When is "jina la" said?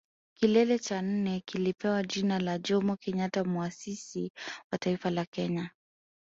2.03-2.57